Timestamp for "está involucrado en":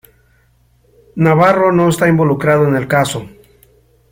1.87-2.75